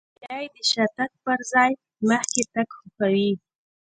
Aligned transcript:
هیلۍ 0.33 0.47
د 0.53 0.57
شاتګ 0.71 1.11
پر 1.23 1.39
ځای 1.51 1.71
مخکې 2.09 2.41
تګ 2.53 2.67
خوښوي 2.77 3.31